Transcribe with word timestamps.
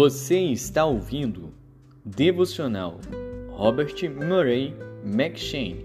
Você 0.00 0.38
está 0.38 0.84
ouvindo 0.84 1.52
Devocional 2.04 3.00
Robert 3.50 3.96
Murray 4.08 4.72
McShane. 5.04 5.84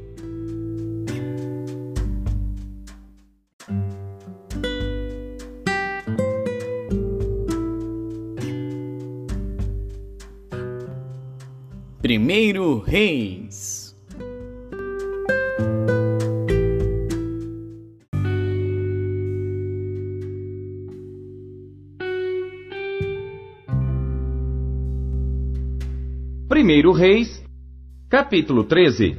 Primeiro 12.00 12.78
Rei 12.82 13.43
1 26.52 26.92
Reis, 26.92 27.42
capítulo 28.10 28.66
13. 28.66 29.18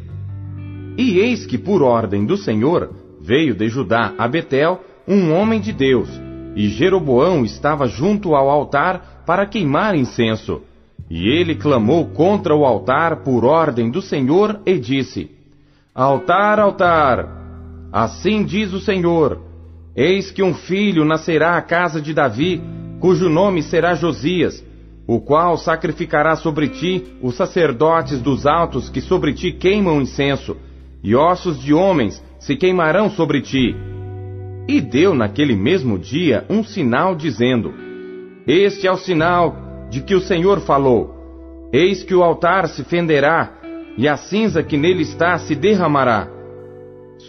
E 0.98 1.18
eis 1.18 1.46
que 1.46 1.56
por 1.56 1.82
ordem 1.82 2.26
do 2.26 2.36
Senhor 2.36 2.90
veio 3.18 3.54
de 3.54 3.66
Judá 3.68 4.12
a 4.18 4.28
Betel 4.28 4.84
um 5.08 5.32
homem 5.32 5.58
de 5.58 5.72
Deus, 5.72 6.08
e 6.54 6.68
Jeroboão 6.68 7.42
estava 7.42 7.86
junto 7.88 8.34
ao 8.34 8.50
altar 8.50 9.22
para 9.26 9.46
queimar 9.46 9.94
incenso. 9.94 10.60
E 11.08 11.28
ele 11.28 11.54
clamou 11.54 12.08
contra 12.08 12.54
o 12.54 12.64
altar 12.64 13.16
por 13.24 13.44
ordem 13.44 13.90
do 13.90 14.02
Senhor 14.02 14.60
e 14.66 14.78
disse: 14.78 15.30
Altar, 15.94 16.60
altar! 16.60 17.26
Assim 17.90 18.44
diz 18.44 18.72
o 18.74 18.80
Senhor: 18.80 19.40
Eis 19.96 20.30
que 20.30 20.42
um 20.42 20.52
filho 20.52 21.06
nascerá 21.06 21.56
à 21.56 21.62
casa 21.62 22.02
de 22.02 22.12
Davi, 22.12 22.62
cujo 23.00 23.30
nome 23.30 23.62
será 23.62 23.94
Josias 23.94 24.62
o 25.06 25.20
qual 25.20 25.56
sacrificará 25.58 26.34
sobre 26.36 26.68
ti 26.68 27.04
os 27.22 27.36
sacerdotes 27.36 28.20
dos 28.20 28.46
altos 28.46 28.88
que 28.88 29.00
sobre 29.00 29.34
ti 29.34 29.52
queimam 29.52 30.00
incenso, 30.00 30.56
e 31.02 31.14
ossos 31.14 31.60
de 31.60 31.74
homens 31.74 32.22
se 32.38 32.56
queimarão 32.56 33.10
sobre 33.10 33.42
ti. 33.42 33.76
E 34.66 34.80
deu 34.80 35.14
naquele 35.14 35.54
mesmo 35.54 35.98
dia 35.98 36.46
um 36.48 36.64
sinal, 36.64 37.14
dizendo: 37.14 37.74
Este 38.46 38.86
é 38.86 38.92
o 38.92 38.96
sinal 38.96 39.54
de 39.90 40.00
que 40.00 40.14
o 40.14 40.20
Senhor 40.20 40.60
falou: 40.60 41.14
Eis 41.70 42.02
que 42.02 42.14
o 42.14 42.22
altar 42.22 42.66
se 42.68 42.82
fenderá, 42.82 43.52
e 43.98 44.08
a 44.08 44.16
cinza 44.16 44.62
que 44.62 44.78
nele 44.78 45.02
está 45.02 45.36
se 45.36 45.54
derramará. 45.54 46.28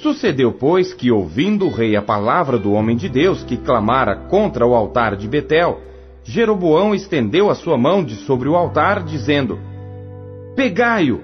Sucedeu, 0.02 0.54
pois, 0.54 0.94
que, 0.94 1.12
ouvindo 1.12 1.66
o 1.66 1.70
rei 1.70 1.96
a 1.96 2.02
palavra 2.02 2.58
do 2.58 2.72
homem 2.72 2.96
de 2.96 3.10
Deus 3.10 3.44
que 3.44 3.58
clamara 3.58 4.16
contra 4.16 4.66
o 4.66 4.74
altar 4.74 5.16
de 5.16 5.28
Betel, 5.28 5.82
Jeroboão 6.26 6.96
estendeu 6.96 7.52
a 7.52 7.56
sua 7.56 7.78
mão 7.78 8.04
de 8.04 8.16
sobre 8.16 8.50
o 8.50 8.56
altar, 8.56 9.04
dizendo: 9.04 9.60
Pegai-o! 10.56 11.22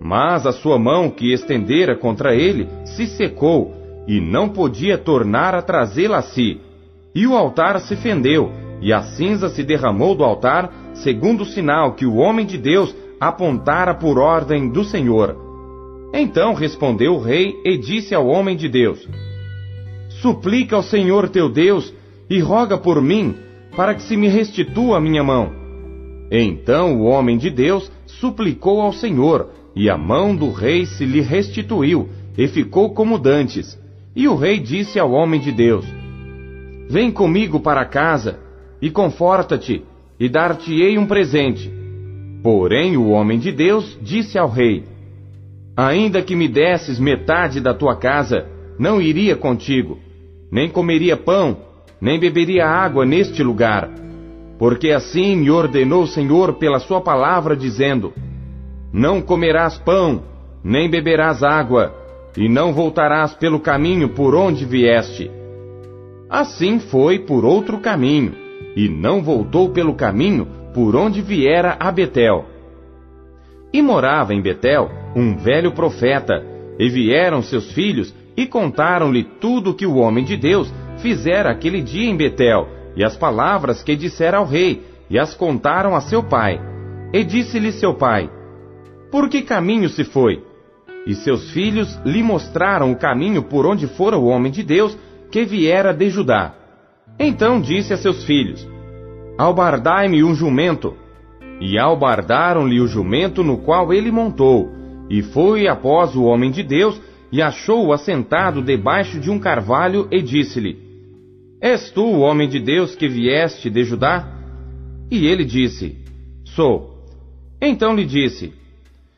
Mas 0.00 0.46
a 0.46 0.52
sua 0.52 0.78
mão 0.78 1.10
que 1.10 1.32
estendera 1.32 1.96
contra 1.96 2.36
ele 2.36 2.68
se 2.84 3.08
secou, 3.08 3.74
e 4.06 4.20
não 4.20 4.48
podia 4.48 4.96
tornar 4.96 5.56
a 5.56 5.60
trazê-la 5.60 6.18
a 6.18 6.22
si. 6.22 6.60
E 7.12 7.26
o 7.26 7.36
altar 7.36 7.80
se 7.80 7.96
fendeu, 7.96 8.52
e 8.80 8.92
a 8.92 9.02
cinza 9.02 9.48
se 9.48 9.64
derramou 9.64 10.14
do 10.14 10.22
altar, 10.22 10.72
segundo 10.94 11.40
o 11.40 11.46
sinal 11.46 11.94
que 11.94 12.06
o 12.06 12.14
homem 12.14 12.46
de 12.46 12.56
Deus 12.56 12.94
apontara 13.20 13.92
por 13.92 14.18
ordem 14.18 14.70
do 14.70 14.84
Senhor. 14.84 15.36
Então 16.14 16.54
respondeu 16.54 17.14
o 17.14 17.20
rei 17.20 17.60
e 17.64 17.76
disse 17.76 18.14
ao 18.14 18.28
homem 18.28 18.56
de 18.56 18.68
Deus: 18.68 19.04
Suplica 20.22 20.76
ao 20.76 20.82
Senhor 20.82 21.28
teu 21.28 21.48
Deus 21.48 21.92
e 22.30 22.38
roga 22.38 22.78
por 22.78 23.02
mim 23.02 23.47
para 23.78 23.94
que 23.94 24.02
se 24.02 24.16
me 24.16 24.26
restitua 24.26 24.96
a 24.96 25.00
minha 25.00 25.22
mão. 25.22 25.52
Então 26.32 26.98
o 26.98 27.04
homem 27.04 27.38
de 27.38 27.48
Deus 27.48 27.88
suplicou 28.06 28.80
ao 28.80 28.92
Senhor, 28.92 29.50
e 29.72 29.88
a 29.88 29.96
mão 29.96 30.34
do 30.34 30.50
rei 30.50 30.84
se 30.84 31.04
lhe 31.04 31.20
restituiu, 31.20 32.08
e 32.36 32.48
ficou 32.48 32.92
como 32.92 33.16
dantes. 33.20 33.80
E 34.16 34.26
o 34.26 34.34
rei 34.34 34.58
disse 34.58 34.98
ao 34.98 35.12
homem 35.12 35.40
de 35.40 35.52
Deus: 35.52 35.86
Vem 36.90 37.12
comigo 37.12 37.60
para 37.60 37.84
casa, 37.84 38.40
e 38.82 38.90
conforta-te, 38.90 39.84
e 40.18 40.28
dar-te-ei 40.28 40.98
um 40.98 41.06
presente. 41.06 41.72
Porém 42.42 42.96
o 42.96 43.10
homem 43.10 43.38
de 43.38 43.52
Deus 43.52 43.96
disse 44.02 44.36
ao 44.36 44.48
rei: 44.48 44.86
Ainda 45.76 46.20
que 46.20 46.34
me 46.34 46.48
desses 46.48 46.98
metade 46.98 47.60
da 47.60 47.72
tua 47.72 47.94
casa, 47.94 48.44
não 48.76 49.00
iria 49.00 49.36
contigo, 49.36 50.00
nem 50.50 50.68
comeria 50.68 51.16
pão, 51.16 51.67
nem 52.00 52.18
beberia 52.18 52.66
água 52.66 53.04
neste 53.04 53.42
lugar. 53.42 53.90
Porque 54.58 54.90
assim 54.90 55.36
me 55.36 55.50
ordenou 55.50 56.02
o 56.02 56.06
Senhor 56.06 56.54
pela 56.54 56.78
sua 56.78 57.00
palavra, 57.00 57.56
dizendo: 57.56 58.12
Não 58.92 59.20
comerás 59.20 59.78
pão, 59.78 60.22
nem 60.62 60.90
beberás 60.90 61.42
água, 61.42 61.94
e 62.36 62.48
não 62.48 62.72
voltarás 62.72 63.34
pelo 63.34 63.60
caminho 63.60 64.08
por 64.10 64.34
onde 64.34 64.64
vieste. 64.64 65.30
Assim 66.28 66.78
foi 66.78 67.20
por 67.20 67.44
outro 67.44 67.78
caminho, 67.78 68.34
e 68.76 68.88
não 68.88 69.22
voltou 69.22 69.70
pelo 69.70 69.94
caminho 69.94 70.46
por 70.74 70.94
onde 70.94 71.22
viera 71.22 71.76
a 71.78 71.90
Betel. 71.90 72.44
E 73.72 73.80
morava 73.80 74.34
em 74.34 74.40
Betel 74.40 74.90
um 75.14 75.36
velho 75.36 75.72
profeta, 75.72 76.44
e 76.78 76.88
vieram 76.88 77.42
seus 77.42 77.72
filhos 77.72 78.14
e 78.36 78.46
contaram-lhe 78.46 79.24
tudo 79.24 79.70
o 79.70 79.74
que 79.74 79.84
o 79.84 79.96
homem 79.96 80.24
de 80.24 80.36
Deus 80.36 80.72
fizera 80.98 81.50
aquele 81.50 81.80
dia 81.80 82.08
em 82.08 82.16
Betel, 82.16 82.68
e 82.94 83.04
as 83.04 83.16
palavras 83.16 83.82
que 83.82 83.96
dissera 83.96 84.38
ao 84.38 84.44
rei, 84.44 84.82
e 85.10 85.18
as 85.18 85.34
contaram 85.34 85.94
a 85.94 86.00
seu 86.00 86.22
pai. 86.22 86.60
E 87.12 87.24
disse-lhe 87.24 87.72
seu 87.72 87.94
pai: 87.94 88.30
Por 89.10 89.28
que 89.28 89.42
caminho 89.42 89.88
se 89.88 90.04
foi? 90.04 90.42
E 91.06 91.14
seus 91.14 91.50
filhos 91.52 91.98
lhe 92.04 92.22
mostraram 92.22 92.92
o 92.92 92.96
caminho 92.96 93.42
por 93.42 93.64
onde 93.64 93.86
fora 93.86 94.18
o 94.18 94.26
homem 94.26 94.52
de 94.52 94.62
Deus 94.62 94.96
que 95.30 95.44
viera 95.44 95.92
de 95.94 96.10
Judá. 96.10 96.54
Então 97.18 97.60
disse 97.60 97.94
a 97.94 97.96
seus 97.96 98.24
filhos: 98.24 98.68
Albardai-me 99.38 100.22
um 100.22 100.34
jumento. 100.34 100.96
E 101.60 101.78
albardaram-lhe 101.78 102.80
o 102.80 102.86
jumento 102.86 103.42
no 103.42 103.58
qual 103.58 103.92
ele 103.92 104.12
montou, 104.12 104.70
e 105.10 105.22
foi 105.22 105.66
após 105.66 106.14
o 106.14 106.22
homem 106.22 106.52
de 106.52 106.62
Deus, 106.62 107.00
e 107.32 107.42
achou-o 107.42 107.92
assentado 107.92 108.62
debaixo 108.62 109.18
de 109.18 109.28
um 109.28 109.40
carvalho, 109.40 110.06
e 110.10 110.22
disse-lhe: 110.22 110.87
És 111.60 111.90
tu 111.90 112.04
o 112.04 112.20
homem 112.20 112.48
de 112.48 112.60
Deus 112.60 112.94
que 112.94 113.08
vieste 113.08 113.68
de 113.68 113.82
Judá? 113.82 114.28
E 115.10 115.26
ele 115.26 115.44
disse: 115.44 115.96
Sou. 116.44 117.04
Então 117.60 117.96
lhe 117.96 118.04
disse: 118.04 118.52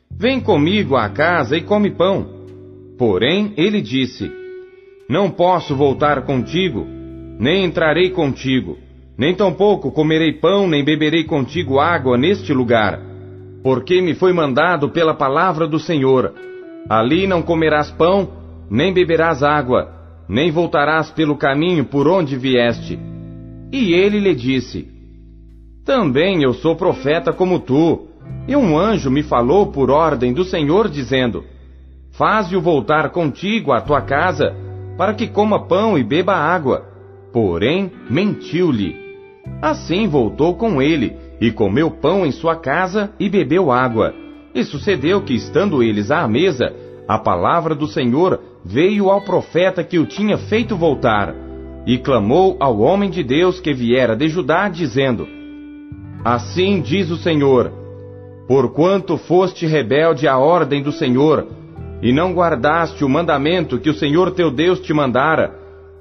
Vem 0.09 0.39
comigo 0.39 0.95
à 0.95 1.07
casa 1.09 1.55
e 1.55 1.61
come 1.61 1.91
pão. 1.91 2.27
Porém 2.97 3.53
ele 3.55 3.79
disse: 3.79 4.31
Não 5.07 5.29
posso 5.29 5.75
voltar 5.75 6.23
contigo, 6.23 6.85
nem 7.39 7.63
entrarei 7.63 8.09
contigo, 8.09 8.77
nem 9.15 9.35
tampouco 9.35 9.91
comerei 9.91 10.33
pão, 10.33 10.67
nem 10.67 10.83
beberei 10.83 11.23
contigo 11.23 11.79
água 11.79 12.17
neste 12.17 12.51
lugar, 12.53 12.99
porque 13.61 14.01
me 14.01 14.15
foi 14.15 14.33
mandado 14.33 14.89
pela 14.89 15.13
palavra 15.13 15.67
do 15.67 15.77
Senhor: 15.77 16.33
Ali 16.89 17.27
não 17.27 17.43
comerás 17.43 17.91
pão, 17.91 18.29
nem 18.67 18.91
beberás 18.91 19.43
água 19.43 20.00
nem 20.31 20.49
voltarás 20.49 21.11
pelo 21.11 21.35
caminho 21.35 21.83
por 21.83 22.07
onde 22.07 22.37
vieste. 22.37 22.97
E 23.69 23.93
ele 23.93 24.17
lhe 24.17 24.33
disse: 24.33 24.87
Também 25.85 26.41
eu 26.41 26.53
sou 26.53 26.73
profeta 26.73 27.33
como 27.33 27.59
tu, 27.59 28.07
e 28.47 28.55
um 28.55 28.79
anjo 28.79 29.11
me 29.11 29.23
falou 29.23 29.67
por 29.67 29.91
ordem 29.91 30.31
do 30.31 30.45
Senhor, 30.45 30.87
dizendo: 30.87 31.43
Faze-o 32.11 32.61
voltar 32.61 33.09
contigo 33.09 33.73
à 33.73 33.81
tua 33.81 34.01
casa, 34.01 34.55
para 34.97 35.13
que 35.13 35.27
coma 35.27 35.67
pão 35.67 35.97
e 35.97 36.03
beba 36.03 36.33
água. 36.33 36.85
Porém, 37.33 37.91
mentiu-lhe. 38.09 38.95
Assim 39.61 40.07
voltou 40.07 40.55
com 40.55 40.81
ele, 40.81 41.13
e 41.41 41.51
comeu 41.51 41.91
pão 41.91 42.25
em 42.25 42.31
sua 42.31 42.55
casa 42.55 43.11
e 43.19 43.27
bebeu 43.27 43.69
água. 43.69 44.13
E 44.55 44.63
sucedeu 44.63 45.21
que, 45.23 45.33
estando 45.33 45.83
eles 45.83 46.09
à 46.09 46.25
mesa, 46.25 46.73
a 47.05 47.17
palavra 47.17 47.75
do 47.75 47.87
Senhor 47.87 48.39
veio 48.63 49.09
ao 49.09 49.21
profeta 49.21 49.83
que 49.83 49.97
o 49.97 50.05
tinha 50.05 50.37
feito 50.37 50.75
voltar, 50.75 51.33
e 51.85 51.97
clamou 51.97 52.57
ao 52.59 52.79
homem 52.79 53.09
de 53.09 53.23
Deus 53.23 53.59
que 53.59 53.73
viera 53.73 54.15
de 54.15 54.27
Judá, 54.27 54.69
dizendo: 54.69 55.27
Assim 56.23 56.79
diz 56.79 57.09
o 57.09 57.17
Senhor: 57.17 57.71
Porquanto 58.47 59.17
foste 59.17 59.65
rebelde 59.65 60.27
à 60.27 60.37
ordem 60.37 60.83
do 60.83 60.91
Senhor, 60.91 61.47
e 62.01 62.13
não 62.13 62.33
guardaste 62.33 63.03
o 63.03 63.09
mandamento 63.09 63.79
que 63.79 63.89
o 63.89 63.95
Senhor 63.95 64.31
teu 64.31 64.51
Deus 64.51 64.79
te 64.79 64.93
mandara, 64.93 65.55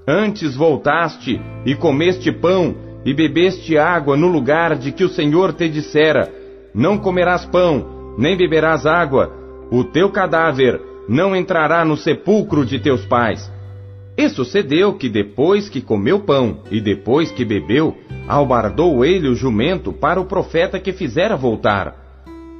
antes 0.07 0.55
voltaste 0.55 1.41
e 1.65 1.75
comeste 1.75 2.31
pão 2.31 2.75
e 3.05 3.15
bebeste 3.15 3.79
água 3.79 4.17
no 4.17 4.27
lugar 4.27 4.77
de 4.77 4.93
que 4.93 5.05
o 5.05 5.09
Senhor 5.09 5.55
te 5.55 5.69
dissera: 5.69 6.31
Não 6.75 6.99
comerás 6.99 7.47
pão, 7.47 8.15
nem 8.19 8.37
beberás 8.37 8.85
água, 8.85 9.33
o 9.71 9.83
teu 9.85 10.11
cadáver 10.11 10.90
não 11.11 11.35
entrará 11.35 11.85
no 11.85 11.97
sepulcro 11.97 12.65
de 12.65 12.79
teus 12.79 13.05
pais. 13.05 13.53
E 14.17 14.29
sucedeu 14.29 14.95
que 14.95 15.09
depois 15.09 15.69
que 15.69 15.81
comeu 15.81 16.21
pão 16.21 16.61
e 16.71 16.81
depois 16.81 17.33
que 17.33 17.45
bebeu, 17.45 17.99
albardou 18.29 19.05
ele 19.05 19.27
o 19.27 19.35
jumento 19.35 19.93
para 19.93 20.21
o 20.21 20.27
profeta 20.27 20.79
que 20.79 20.93
fizera 20.93 21.37
voltar. 21.37 21.97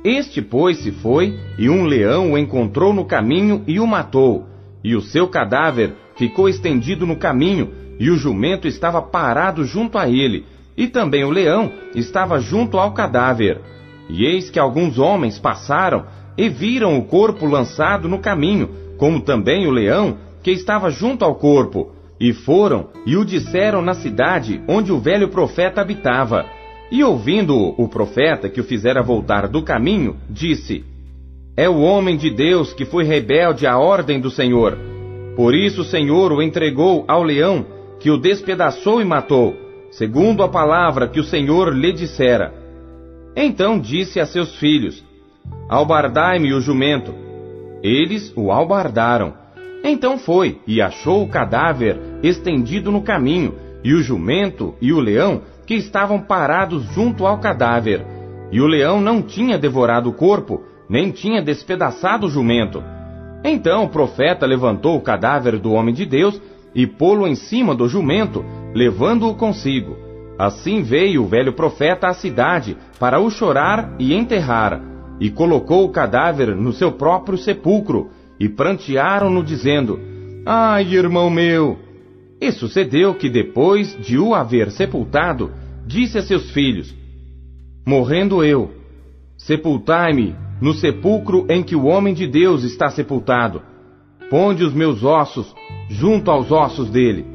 Este, 0.05 0.43
pois, 0.43 0.79
se 0.79 0.91
foi, 0.91 1.38
e 1.56 1.70
um 1.70 1.85
leão 1.85 2.32
o 2.32 2.38
encontrou 2.38 2.93
no 2.93 3.05
caminho 3.05 3.62
e 3.69 3.79
o 3.79 3.87
matou, 3.87 4.47
e 4.82 4.97
o 4.97 5.00
seu 5.00 5.29
cadáver 5.29 5.94
ficou 6.17 6.49
estendido 6.49 7.06
no 7.06 7.14
caminho, 7.14 7.70
e 8.00 8.11
o 8.11 8.17
jumento 8.17 8.67
estava 8.67 9.00
parado 9.00 9.62
junto 9.64 9.97
a 9.97 10.08
ele, 10.08 10.44
e 10.76 10.88
também 10.88 11.23
o 11.23 11.31
leão 11.31 11.70
estava 11.94 12.41
junto 12.41 12.79
ao 12.79 12.94
cadáver. 12.94 13.61
E 14.08 14.25
eis 14.25 14.50
que 14.50 14.58
alguns 14.58 14.99
homens 14.99 15.38
passaram 15.38 16.05
e 16.40 16.48
viram 16.48 16.98
o 16.98 17.04
corpo 17.04 17.44
lançado 17.44 18.08
no 18.08 18.19
caminho, 18.19 18.70
como 18.96 19.20
também 19.20 19.66
o 19.66 19.70
leão 19.70 20.16
que 20.42 20.50
estava 20.50 20.88
junto 20.88 21.22
ao 21.22 21.34
corpo, 21.34 21.92
e 22.19 22.32
foram 22.32 22.88
e 23.04 23.14
o 23.14 23.26
disseram 23.26 23.82
na 23.82 23.92
cidade 23.92 24.58
onde 24.66 24.90
o 24.90 24.98
velho 24.98 25.28
profeta 25.28 25.82
habitava. 25.82 26.46
E 26.90 27.04
ouvindo 27.04 27.54
o 27.76 27.87
profeta 27.88 28.48
que 28.48 28.58
o 28.58 28.64
fizera 28.64 29.02
voltar 29.02 29.48
do 29.48 29.62
caminho, 29.62 30.16
disse: 30.31 30.82
É 31.54 31.69
o 31.69 31.82
homem 31.82 32.16
de 32.16 32.31
Deus 32.31 32.72
que 32.72 32.87
foi 32.87 33.04
rebelde 33.04 33.66
à 33.66 33.78
ordem 33.78 34.19
do 34.19 34.31
Senhor. 34.31 34.78
Por 35.37 35.54
isso 35.54 35.82
o 35.82 35.84
Senhor 35.84 36.32
o 36.32 36.40
entregou 36.40 37.04
ao 37.06 37.22
leão, 37.22 37.66
que 38.00 38.10
o 38.10 38.16
despedaçou 38.16 39.02
e 39.02 39.04
matou, 39.04 39.54
segundo 39.90 40.42
a 40.42 40.48
palavra 40.48 41.06
que 41.06 41.20
o 41.20 41.25
Senhor 41.25 41.70
lhe 41.75 41.92
dissera. 41.92 42.54
Então 43.37 43.78
disse 43.78 44.19
a 44.19 44.25
seus 44.25 44.56
filhos: 44.56 45.10
Albardai-me 45.69 46.52
o 46.52 46.60
jumento. 46.60 47.14
Eles 47.82 48.32
o 48.37 48.50
albardaram. 48.50 49.34
Então 49.84 50.19
foi 50.19 50.60
e 50.66 50.82
achou 50.82 51.22
o 51.22 51.28
cadáver 51.28 51.98
estendido 52.22 52.90
no 52.90 53.02
caminho, 53.02 53.54
e 53.82 53.94
o 53.94 54.02
jumento 54.02 54.75
e 54.81 54.92
o 54.92 55.00
leão 55.00 55.42
que 55.66 55.75
estavam 55.75 56.20
parados 56.20 56.82
junto 56.92 57.26
ao 57.26 57.38
cadáver. 57.38 58.04
E 58.52 58.60
o 58.60 58.66
leão 58.66 59.00
não 59.00 59.22
tinha 59.22 59.58
devorado 59.58 60.10
o 60.10 60.12
corpo, 60.12 60.62
nem 60.88 61.10
tinha 61.10 61.40
despedaçado 61.40 62.26
o 62.26 62.31
jumento. 62.31 62.82
Então 63.44 63.84
o 63.84 63.88
profeta 63.88 64.44
levantou 64.44 64.96
o 64.96 65.00
cadáver 65.00 65.58
do 65.58 65.72
homem 65.72 65.94
de 65.94 66.04
Deus 66.04 66.40
e 66.75 66.87
pô-lo 66.87 67.26
em 67.26 67.34
cima 67.34 67.75
do 67.75 67.88
jumento, 67.88 68.44
levando-o 68.75 69.34
consigo. 69.34 69.96
Assim 70.38 70.82
veio 70.82 71.22
o 71.22 71.26
velho 71.26 71.52
profeta 71.52 72.08
à 72.08 72.12
cidade 72.12 72.76
para 72.98 73.20
o 73.20 73.31
chorar 73.31 73.94
e 73.98 74.14
enterrar, 74.14 74.81
e 75.20 75.31
colocou 75.31 75.84
o 75.84 75.90
cadáver 75.90 76.56
no 76.56 76.72
seu 76.72 76.90
próprio 76.93 77.37
sepulcro, 77.37 78.08
e 78.40 78.49
prantearam-no, 78.49 79.44
dizendo: 79.44 80.00
Ai, 80.46 80.94
irmão 80.94 81.28
meu! 81.28 81.78
E 82.40 82.50
sucedeu 82.50 83.14
que, 83.14 83.28
depois 83.28 83.94
de 84.00 84.19
o 84.19 84.34
haver 84.34 84.70
sepultado, 84.70 85.52
disse 85.87 86.17
a 86.17 86.22
seus 86.22 86.50
filhos: 86.50 86.94
Morrendo 87.87 88.43
eu, 88.43 88.70
sepultai-me 89.37 90.34
no 90.61 90.72
sepulcro 90.72 91.46
em 91.50 91.62
que 91.62 91.76
o 91.76 91.84
homem 91.84 92.14
de 92.14 92.26
Deus 92.26 92.64
está 92.64 92.88
sepultado. 92.88 93.62
Ponde 94.31 94.64
os 94.64 94.73
meus 94.73 95.02
ossos 95.02 95.55
junto 95.88 96.31
aos 96.31 96.50
ossos 96.50 96.88
dele, 96.88 97.26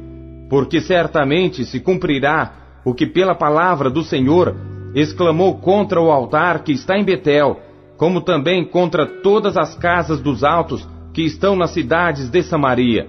porque 0.48 0.80
certamente 0.80 1.64
se 1.64 1.78
cumprirá 1.78 2.80
o 2.84 2.94
que 2.94 3.06
pela 3.06 3.34
palavra 3.34 3.90
do 3.90 4.02
Senhor 4.02 4.56
exclamou 4.94 5.58
contra 5.58 6.00
o 6.00 6.10
altar 6.10 6.64
que 6.64 6.72
está 6.72 6.96
em 6.96 7.04
Betel, 7.04 7.60
como 7.96 8.20
também 8.20 8.64
contra 8.64 9.06
todas 9.06 9.56
as 9.56 9.74
casas 9.74 10.20
dos 10.20 10.44
altos 10.44 10.86
que 11.12 11.22
estão 11.22 11.56
nas 11.56 11.70
cidades 11.70 12.28
de 12.28 12.42
Samaria. 12.42 13.08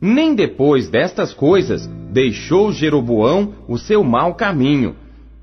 Nem 0.00 0.34
depois 0.34 0.88
destas 0.88 1.32
coisas 1.32 1.86
deixou 2.10 2.72
Jeroboão 2.72 3.52
o 3.68 3.78
seu 3.78 4.02
mau 4.02 4.34
caminho. 4.34 4.96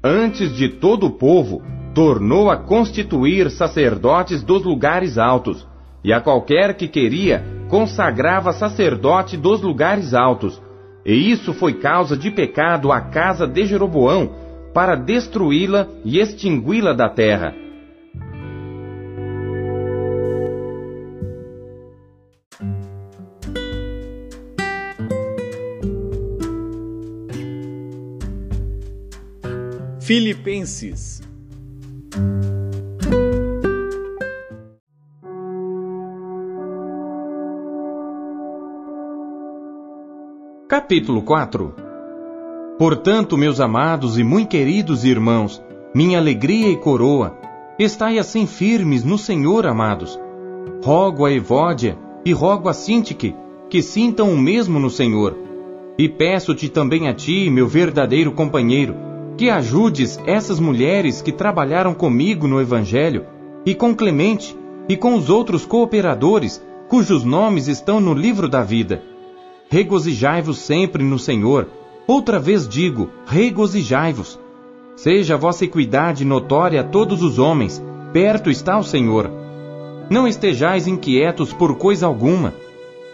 Antes 0.03 0.53
de 0.55 0.69
todo 0.69 1.07
o 1.07 1.11
povo, 1.11 1.61
tornou 1.95 2.49
a 2.51 2.57
constituir 2.57 3.49
sacerdotes 3.49 4.43
dos 4.43 4.63
lugares 4.63 5.17
altos, 5.17 5.67
e 6.03 6.13
a 6.13 6.21
qualquer 6.21 6.75
que 6.75 6.87
queria, 6.87 7.43
consagrava 7.67 8.53
sacerdote 8.53 9.35
dos 9.35 9.61
lugares 9.61 10.13
altos. 10.13 10.61
E 11.05 11.31
isso 11.31 11.53
foi 11.53 11.73
causa 11.73 12.15
de 12.15 12.29
pecado 12.29 12.91
à 12.91 13.01
casa 13.01 13.47
de 13.47 13.65
Jeroboão, 13.65 14.29
para 14.73 14.95
destruí-la 14.95 15.87
e 16.05 16.19
extingui-la 16.19 16.93
da 16.93 17.09
terra. 17.09 17.55
Filipenses. 30.09 31.21
Capítulo 40.67 41.21
4 41.21 41.75
Portanto, 42.79 43.37
meus 43.37 43.59
amados 43.59 44.17
e 44.17 44.23
muito 44.23 44.49
queridos 44.49 45.05
irmãos, 45.05 45.63
minha 45.93 46.17
alegria 46.17 46.71
e 46.71 46.75
coroa, 46.75 47.37
estai 47.77 48.17
assim 48.17 48.47
firmes 48.47 49.03
no 49.03 49.15
Senhor, 49.15 49.67
amados. 49.67 50.19
Rogo 50.83 51.23
a 51.23 51.31
Evódia 51.31 51.99
e 52.25 52.33
rogo 52.33 52.67
a 52.67 52.73
Sintique 52.73 53.35
que 53.69 53.83
sintam 53.83 54.33
o 54.33 54.37
mesmo 54.39 54.79
no 54.79 54.89
Senhor. 54.89 55.37
E 55.99 56.09
peço-te 56.09 56.67
também 56.67 57.07
a 57.07 57.13
ti, 57.13 57.47
meu 57.51 57.67
verdadeiro 57.67 58.31
companheiro, 58.31 59.08
que 59.39 59.49
ajudes 59.49 60.19
essas 60.25 60.59
mulheres 60.59 61.21
que 61.21 61.31
trabalharam 61.31 61.93
comigo 61.93 62.45
no 62.45 62.59
Evangelho, 62.59 63.25
e 63.65 63.73
com 63.73 63.95
Clemente, 63.95 64.53
e 64.89 64.97
com 64.97 65.15
os 65.15 65.29
outros 65.29 65.65
cooperadores, 65.65 66.61
cujos 66.89 67.23
nomes 67.23 67.69
estão 67.69 68.01
no 68.01 68.13
livro 68.13 68.49
da 68.49 68.61
vida. 68.63 69.01
Regozijai-vos 69.69 70.57
sempre 70.57 71.05
no 71.05 71.17
Senhor. 71.17 71.69
Outra 72.05 72.37
vez 72.37 72.67
digo, 72.67 73.11
regozijai-vos. 73.25 74.37
Seja 74.97 75.35
a 75.35 75.37
vossa 75.37 75.63
equidade 75.63 76.25
notória 76.25 76.81
a 76.81 76.83
todos 76.83 77.23
os 77.23 77.39
homens, 77.39 77.81
perto 78.11 78.49
está 78.49 78.77
o 78.77 78.83
Senhor. 78.83 79.31
Não 80.09 80.27
estejais 80.27 80.85
inquietos 80.85 81.53
por 81.53 81.77
coisa 81.77 82.05
alguma. 82.05 82.53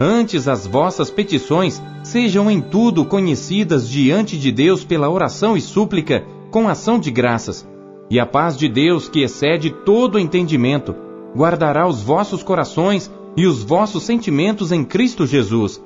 Antes 0.00 0.46
as 0.46 0.66
vossas 0.66 1.10
petições 1.10 1.82
sejam 2.02 2.50
em 2.50 2.60
tudo 2.60 3.06
conhecidas 3.06 3.88
diante 3.88 4.38
de 4.38 4.52
Deus 4.52 4.84
pela 4.84 5.08
oração 5.08 5.56
e 5.56 5.60
súplica, 5.60 6.22
com 6.50 6.68
ação 6.68 6.98
de 6.98 7.10
graças. 7.10 7.66
E 8.10 8.20
a 8.20 8.26
paz 8.26 8.58
de 8.58 8.68
Deus, 8.68 9.08
que 9.08 9.22
excede 9.22 9.70
todo 9.70 10.18
entendimento, 10.18 10.94
guardará 11.34 11.88
os 11.88 12.02
vossos 12.02 12.42
corações 12.42 13.10
e 13.38 13.46
os 13.46 13.62
vossos 13.62 14.02
sentimentos 14.02 14.70
em 14.70 14.84
Cristo 14.84 15.26
Jesus. 15.26 15.82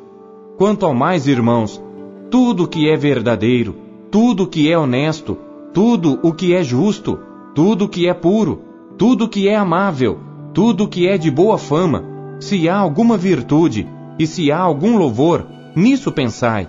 Quanto 0.59 0.85
ao 0.85 0.93
mais, 0.93 1.29
irmãos, 1.29 1.81
tudo 2.31 2.67
que 2.67 2.91
é 2.91 2.97
verdadeiro, 2.97 3.77
tudo 4.11 4.47
que 4.47 4.71
é 4.71 4.77
honesto, 4.77 5.39
tudo 5.73 6.19
o 6.23 6.33
que 6.33 6.53
é 6.53 6.65
justo, 6.65 7.17
tudo 7.55 7.89
que 7.89 8.09
é 8.09 8.15
puro, 8.15 8.61
tudo 8.99 9.29
que 9.29 9.49
é 9.49 9.55
amável, 9.55 10.19
tudo 10.53 10.89
que 10.89 11.07
é 11.07 11.17
de 11.17 11.31
boa 11.31 11.57
fama, 11.57 12.05
se 12.41 12.69
há 12.69 12.77
alguma 12.77 13.17
virtude 13.17 13.87
e 14.21 14.27
se 14.27 14.53
há 14.53 14.59
algum 14.59 14.97
louvor, 14.97 15.47
Nisso 15.75 16.11
pensai. 16.11 16.69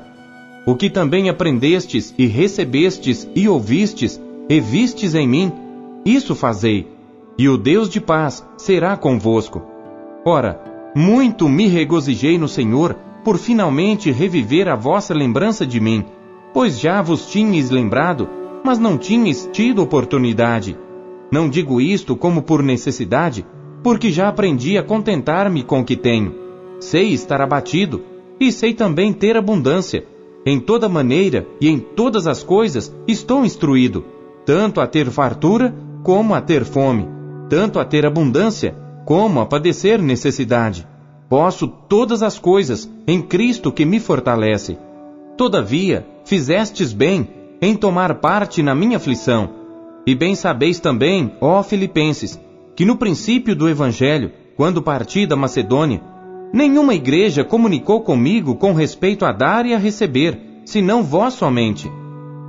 O 0.65 0.75
que 0.75 0.89
também 0.89 1.27
aprendestes 1.27 2.13
e 2.17 2.25
recebestes 2.27 3.27
e 3.35 3.47
ouvistes 3.47 4.21
e 4.47 4.59
vistes 4.59 5.15
em 5.15 5.27
mim, 5.27 5.51
isso 6.05 6.35
fazei, 6.35 6.87
e 7.37 7.49
o 7.49 7.57
Deus 7.57 7.89
de 7.89 7.99
paz 7.99 8.45
será 8.57 8.95
convosco. 8.95 9.61
Ora, 10.25 10.61
muito 10.95 11.49
me 11.49 11.67
regozijei 11.67 12.37
no 12.37 12.47
Senhor 12.47 12.95
por 13.23 13.37
finalmente 13.37 14.11
reviver 14.11 14.67
a 14.67 14.75
vossa 14.75 15.13
lembrança 15.13 15.65
de 15.65 15.79
mim, 15.79 16.05
pois 16.53 16.79
já 16.79 17.01
vos 17.01 17.25
tinhas 17.25 17.69
lembrado, 17.69 18.29
mas 18.63 18.77
não 18.77 18.97
tinhas 18.97 19.49
tido 19.51 19.81
oportunidade. 19.81 20.77
Não 21.31 21.49
digo 21.49 21.81
isto 21.81 22.15
como 22.15 22.43
por 22.43 22.61
necessidade, 22.61 23.45
porque 23.81 24.11
já 24.11 24.27
aprendi 24.27 24.77
a 24.77 24.83
contentar-me 24.83 25.63
com 25.63 25.81
o 25.81 25.85
que 25.85 25.95
tenho. 25.95 26.40
Sei 26.81 27.13
estar 27.13 27.39
abatido, 27.39 28.01
e 28.39 28.51
sei 28.51 28.73
também 28.73 29.13
ter 29.13 29.37
abundância. 29.37 30.03
Em 30.43 30.59
toda 30.59 30.89
maneira 30.89 31.47
e 31.61 31.69
em 31.69 31.79
todas 31.79 32.25
as 32.25 32.41
coisas 32.41 32.93
estou 33.07 33.45
instruído, 33.45 34.03
tanto 34.43 34.81
a 34.81 34.87
ter 34.87 35.11
fartura 35.11 35.73
como 36.01 36.33
a 36.33 36.41
ter 36.41 36.65
fome, 36.65 37.07
tanto 37.47 37.79
a 37.79 37.85
ter 37.85 38.03
abundância 38.03 38.75
como 39.05 39.39
a 39.39 39.45
padecer 39.45 40.01
necessidade. 40.01 40.87
Posso 41.29 41.67
todas 41.67 42.23
as 42.23 42.39
coisas 42.39 42.91
em 43.07 43.21
Cristo 43.21 43.71
que 43.71 43.85
me 43.85 43.99
fortalece. 43.99 44.77
Todavia, 45.37 46.05
fizestes 46.25 46.91
bem 46.91 47.29
em 47.61 47.75
tomar 47.75 48.15
parte 48.15 48.63
na 48.63 48.73
minha 48.73 48.97
aflição. 48.97 49.49
E 50.05 50.15
bem 50.15 50.33
sabeis 50.33 50.79
também, 50.79 51.31
ó 51.39 51.61
Filipenses, 51.61 52.39
que 52.75 52.83
no 52.83 52.97
princípio 52.97 53.55
do 53.55 53.69
Evangelho, 53.69 54.31
quando 54.57 54.81
parti 54.81 55.27
da 55.27 55.35
Macedônia, 55.35 56.01
Nenhuma 56.53 56.93
igreja 56.93 57.45
comunicou 57.45 58.01
comigo 58.01 58.55
com 58.55 58.73
respeito 58.73 59.25
a 59.25 59.31
dar 59.31 59.65
e 59.65 59.73
a 59.73 59.77
receber, 59.77 60.37
senão 60.65 61.01
vós 61.01 61.33
somente. 61.33 61.89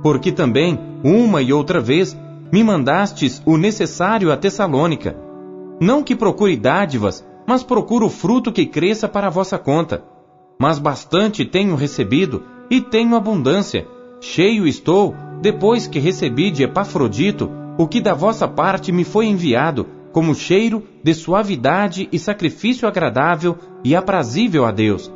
Porque 0.01 0.29
também, 0.29 0.77
uma 1.03 1.41
e 1.41 1.53
outra 1.53 1.79
vez, 1.79 2.17
me 2.51 2.61
mandastes 2.63 3.41
o 3.45 3.55
necessário 3.55 4.29
a 4.31 4.35
Tessalônica. 4.35 5.15
Não 5.79 6.03
que 6.03 6.15
procure 6.15 6.57
dádivas, 6.57 7.25
mas 7.47 7.63
procuro 7.63 8.07
o 8.07 8.09
fruto 8.09 8.51
que 8.51 8.65
cresça 8.65 9.07
para 9.07 9.27
a 9.27 9.29
vossa 9.29 9.57
conta. 9.57 10.03
Mas 10.59 10.79
bastante 10.79 11.45
tenho 11.45 11.75
recebido 11.75 12.43
e 12.69 12.81
tenho 12.81 13.15
abundância. 13.15 13.87
Cheio 14.19 14.67
estou, 14.67 15.15
depois 15.41 15.87
que 15.87 15.99
recebi 15.99 16.51
de 16.51 16.63
Epafrodito 16.63 17.49
o 17.77 17.87
que 17.87 18.01
da 18.01 18.13
vossa 18.13 18.47
parte 18.47 18.91
me 18.91 19.03
foi 19.03 19.25
enviado, 19.25 19.87
como 20.11 20.35
cheiro 20.35 20.83
de 21.03 21.13
suavidade 21.13 22.07
e 22.11 22.19
sacrifício 22.19 22.87
agradável 22.87 23.57
e 23.83 23.95
aprazível 23.95 24.65
a 24.65 24.71
Deus. 24.71 25.11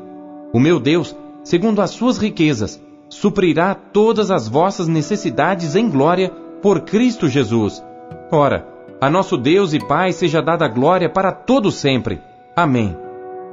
O 0.53 0.59
meu 0.59 0.79
Deus, 0.79 1.15
segundo 1.43 1.81
as 1.81 1.91
suas 1.91 2.17
riquezas, 2.17 2.81
suprirá 3.09 3.73
todas 3.73 4.31
as 4.31 4.47
vossas 4.47 4.87
necessidades 4.87 5.75
em 5.75 5.89
glória 5.89 6.31
por 6.61 6.81
Cristo 6.81 7.27
Jesus. 7.27 7.83
Ora, 8.31 8.67
a 8.99 9.09
nosso 9.09 9.37
Deus 9.37 9.73
e 9.73 9.79
Pai 9.79 10.11
seja 10.11 10.41
dada 10.41 10.67
glória 10.67 11.09
para 11.09 11.31
todo 11.31 11.71
sempre. 11.71 12.19
Amém. 12.55 12.97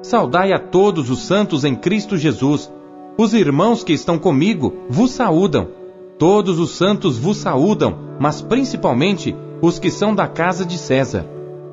Saudai 0.02 0.52
a 0.52 0.58
todos 0.58 1.10
os 1.10 1.20
santos 1.22 1.64
em 1.64 1.74
Cristo 1.74 2.16
Jesus. 2.16 2.72
Os 3.16 3.32
irmãos 3.32 3.84
que 3.84 3.92
estão 3.92 4.18
comigo 4.18 4.72
vos 4.88 5.12
saúdam. 5.12 5.68
Todos 6.18 6.58
os 6.58 6.76
santos 6.76 7.18
vos 7.18 7.36
saúdam, 7.36 7.96
mas 8.18 8.40
principalmente 8.40 9.36
os 9.60 9.78
que 9.78 9.90
são 9.90 10.14
da 10.14 10.26
casa 10.26 10.64
de 10.64 10.78
César. 10.78 11.26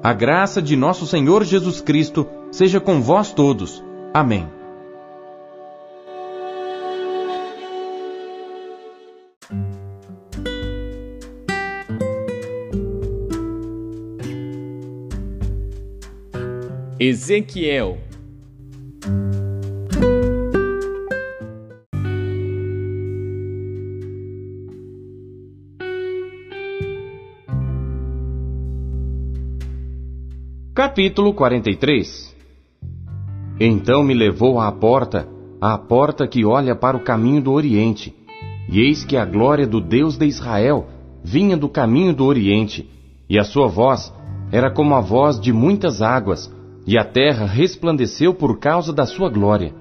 A 0.03 0.13
graça 0.13 0.59
de 0.63 0.75
nosso 0.75 1.05
Senhor 1.05 1.43
Jesus 1.43 1.79
Cristo 1.79 2.27
seja 2.51 2.79
com 2.79 2.99
vós 2.99 3.31
todos. 3.31 3.83
Amém. 4.11 4.47
Ezequiel 16.99 17.99
Capítulo 30.91 31.33
43 31.33 32.35
Então 33.61 34.03
me 34.03 34.13
levou 34.13 34.59
à 34.59 34.69
porta, 34.73 35.25
à 35.61 35.77
porta 35.77 36.27
que 36.27 36.43
olha 36.43 36.75
para 36.75 36.97
o 36.97 36.99
caminho 36.99 37.41
do 37.41 37.53
Oriente. 37.53 38.13
E 38.69 38.81
eis 38.81 39.05
que 39.05 39.15
a 39.15 39.23
glória 39.23 39.65
do 39.65 39.79
Deus 39.79 40.17
de 40.17 40.25
Israel 40.25 40.87
vinha 41.23 41.55
do 41.55 41.69
caminho 41.69 42.13
do 42.13 42.25
Oriente, 42.25 42.89
e 43.29 43.39
a 43.39 43.45
sua 43.45 43.69
voz 43.69 44.13
era 44.51 44.69
como 44.69 44.93
a 44.93 44.99
voz 44.99 45.39
de 45.39 45.53
muitas 45.53 46.01
águas, 46.01 46.53
e 46.85 46.97
a 46.97 47.05
terra 47.05 47.45
resplandeceu 47.45 48.33
por 48.33 48.59
causa 48.59 48.91
da 48.91 49.05
sua 49.05 49.29
glória. 49.29 49.73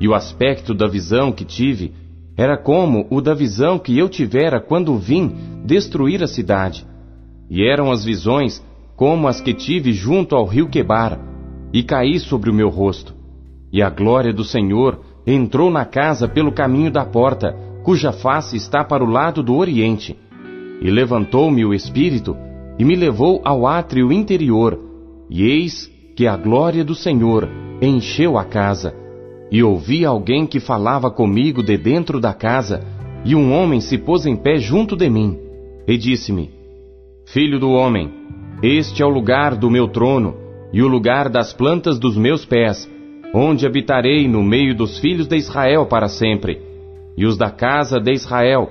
E 0.00 0.08
o 0.08 0.14
aspecto 0.14 0.74
da 0.74 0.88
visão 0.88 1.30
que 1.30 1.44
tive 1.44 1.94
era 2.36 2.58
como 2.58 3.06
o 3.10 3.20
da 3.20 3.32
visão 3.32 3.78
que 3.78 3.96
eu 3.96 4.08
tivera 4.08 4.60
quando 4.60 4.98
vim 4.98 5.36
destruir 5.64 6.20
a 6.20 6.26
cidade. 6.26 6.84
E 7.48 7.64
eram 7.64 7.92
as 7.92 8.04
visões 8.04 8.60
como 8.98 9.28
as 9.28 9.40
que 9.40 9.54
tive 9.54 9.92
junto 9.92 10.34
ao 10.34 10.44
rio 10.44 10.68
Quebar, 10.68 11.20
e 11.72 11.84
caí 11.84 12.18
sobre 12.18 12.50
o 12.50 12.52
meu 12.52 12.68
rosto. 12.68 13.14
E 13.72 13.80
a 13.80 13.88
glória 13.88 14.32
do 14.32 14.42
Senhor 14.42 15.00
entrou 15.24 15.70
na 15.70 15.84
casa 15.84 16.26
pelo 16.26 16.50
caminho 16.50 16.90
da 16.90 17.04
porta, 17.04 17.56
cuja 17.84 18.10
face 18.10 18.56
está 18.56 18.82
para 18.82 19.04
o 19.04 19.08
lado 19.08 19.40
do 19.40 19.54
oriente. 19.54 20.18
E 20.82 20.90
levantou-me 20.90 21.64
o 21.64 21.72
Espírito, 21.72 22.36
e 22.76 22.84
me 22.84 22.96
levou 22.96 23.40
ao 23.44 23.68
átrio 23.68 24.12
interior, 24.12 24.76
e 25.30 25.44
eis 25.44 25.88
que 26.16 26.26
a 26.26 26.36
glória 26.36 26.84
do 26.84 26.94
Senhor 26.96 27.48
encheu 27.80 28.36
a 28.36 28.44
casa, 28.44 28.96
e 29.48 29.62
ouvi 29.62 30.04
alguém 30.04 30.44
que 30.44 30.58
falava 30.58 31.08
comigo 31.08 31.62
de 31.62 31.76
dentro 31.76 32.18
da 32.18 32.34
casa, 32.34 32.84
e 33.24 33.36
um 33.36 33.52
homem 33.52 33.80
se 33.80 33.96
pôs 33.96 34.26
em 34.26 34.34
pé 34.34 34.58
junto 34.58 34.96
de 34.96 35.08
mim, 35.08 35.38
e 35.86 35.96
disse-me: 35.96 36.50
Filho 37.26 37.60
do 37.60 37.70
homem, 37.70 38.18
este 38.62 39.02
é 39.02 39.06
o 39.06 39.10
lugar 39.10 39.54
do 39.54 39.70
meu 39.70 39.86
trono, 39.86 40.34
e 40.72 40.82
o 40.82 40.88
lugar 40.88 41.28
das 41.28 41.52
plantas 41.52 41.98
dos 41.98 42.16
meus 42.16 42.44
pés, 42.44 42.90
onde 43.32 43.66
habitarei 43.66 44.26
no 44.26 44.42
meio 44.42 44.74
dos 44.74 44.98
filhos 44.98 45.26
de 45.26 45.36
Israel 45.36 45.86
para 45.86 46.08
sempre. 46.08 46.60
E 47.16 47.24
os 47.24 47.36
da 47.36 47.50
casa 47.50 48.00
de 48.00 48.12
Israel 48.12 48.70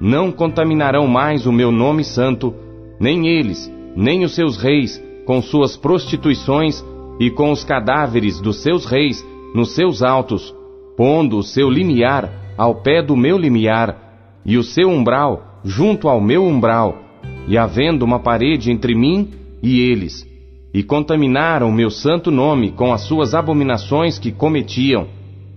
não 0.00 0.30
contaminarão 0.30 1.06
mais 1.06 1.46
o 1.46 1.52
meu 1.52 1.72
nome 1.72 2.04
santo, 2.04 2.54
nem 3.00 3.26
eles, 3.26 3.72
nem 3.96 4.24
os 4.24 4.34
seus 4.34 4.56
reis, 4.56 5.02
com 5.24 5.40
suas 5.40 5.76
prostituições 5.76 6.84
e 7.18 7.30
com 7.30 7.50
os 7.50 7.64
cadáveres 7.64 8.40
dos 8.40 8.62
seus 8.62 8.84
reis 8.84 9.24
nos 9.54 9.74
seus 9.74 10.02
altos, 10.02 10.54
pondo 10.96 11.38
o 11.38 11.42
seu 11.42 11.70
limiar 11.70 12.54
ao 12.56 12.76
pé 12.82 13.02
do 13.02 13.16
meu 13.16 13.38
limiar, 13.38 14.40
e 14.44 14.58
o 14.58 14.62
seu 14.62 14.88
umbral 14.88 15.60
junto 15.64 16.08
ao 16.08 16.20
meu 16.20 16.44
umbral, 16.44 16.98
e 17.46 17.58
havendo 17.58 18.04
uma 18.04 18.18
parede 18.18 18.70
entre 18.70 18.94
mim 18.94 19.30
e 19.62 19.80
eles, 19.80 20.26
e 20.72 20.82
contaminaram 20.82 21.70
meu 21.70 21.90
santo 21.90 22.30
nome 22.30 22.72
com 22.72 22.92
as 22.92 23.02
suas 23.02 23.34
abominações 23.34 24.18
que 24.18 24.32
cometiam. 24.32 25.06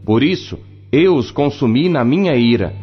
Por 0.05 0.24
isso, 0.24 0.60
eu 0.91 1.15
os 1.15 1.31
consumi 1.31 1.89
na 1.89 2.03
minha 2.03 2.36
ira. 2.36 2.74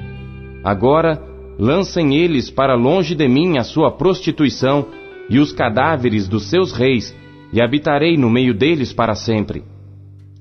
Agora, 0.64 1.22
lancem 1.58 2.14
eles 2.16 2.50
para 2.50 2.74
longe 2.74 3.14
de 3.14 3.28
mim 3.28 3.58
a 3.58 3.64
sua 3.64 3.90
prostituição, 3.90 4.86
e 5.30 5.38
os 5.38 5.52
cadáveres 5.52 6.28
dos 6.28 6.50
seus 6.50 6.72
reis, 6.72 7.16
e 7.52 7.62
habitarei 7.62 8.16
no 8.16 8.28
meio 8.28 8.52
deles 8.52 8.92
para 8.92 9.14
sempre. 9.14 9.62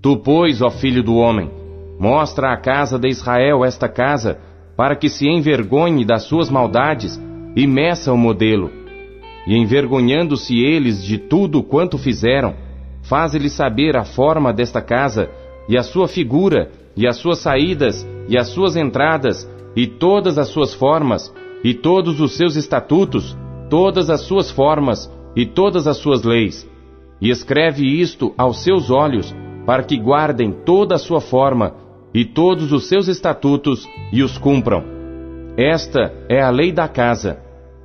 Tu, 0.01 0.17
pois, 0.17 0.61
ó 0.61 0.69
filho 0.69 1.03
do 1.03 1.15
homem, 1.15 1.49
mostra 1.99 2.51
à 2.51 2.57
casa 2.57 2.97
de 2.97 3.07
Israel 3.07 3.63
esta 3.63 3.87
casa, 3.87 4.39
para 4.75 4.95
que 4.95 5.07
se 5.07 5.27
envergonhe 5.29 6.03
das 6.03 6.23
suas 6.23 6.49
maldades 6.49 7.21
e 7.55 7.67
meça 7.67 8.11
o 8.11 8.17
modelo. 8.17 8.71
E 9.47 9.55
envergonhando-se 9.55 10.59
eles 10.59 11.03
de 11.03 11.17
tudo 11.17 11.63
quanto 11.63 11.97
fizeram, 11.97 12.55
faze-lhes 13.03 13.53
saber 13.53 13.97
a 13.97 14.03
forma 14.03 14.53
desta 14.53 14.81
casa, 14.81 15.29
e 15.67 15.77
a 15.77 15.83
sua 15.83 16.07
figura, 16.07 16.71
e 16.95 17.07
as 17.07 17.17
suas 17.17 17.39
saídas, 17.39 18.07
e 18.27 18.37
as 18.37 18.49
suas 18.49 18.75
entradas, 18.75 19.49
e 19.75 19.87
todas 19.87 20.37
as 20.37 20.49
suas 20.49 20.73
formas, 20.73 21.33
e 21.63 21.73
todos 21.73 22.19
os 22.19 22.35
seus 22.35 22.55
estatutos, 22.55 23.37
todas 23.69 24.09
as 24.09 24.21
suas 24.21 24.51
formas 24.51 25.11
e 25.35 25.45
todas 25.45 25.87
as 25.87 25.97
suas 25.97 26.23
leis. 26.23 26.69
E 27.21 27.29
escreve 27.29 27.85
isto 27.85 28.33
aos 28.37 28.63
seus 28.63 28.89
olhos, 28.89 29.33
para 29.65 29.83
que 29.83 29.97
guardem 29.97 30.51
toda 30.65 30.95
a 30.95 30.99
sua 30.99 31.21
forma 31.21 31.75
e 32.13 32.25
todos 32.25 32.71
os 32.71 32.87
seus 32.87 33.07
estatutos 33.07 33.87
e 34.11 34.23
os 34.23 34.37
cumpram. 34.37 35.00
Esta 35.57 36.13
é 36.29 36.41
a 36.41 36.49
lei 36.49 36.71
da 36.71 36.87
casa. 36.87 37.39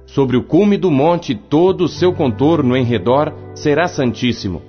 Sobre 0.06 0.36
o 0.36 0.44
cume 0.44 0.76
do 0.76 0.90
monte 0.90 1.34
todo 1.34 1.84
o 1.84 1.88
seu 1.88 2.12
contorno 2.12 2.76
em 2.76 2.84
redor 2.84 3.32
será 3.54 3.88
santíssimo. 3.88 4.62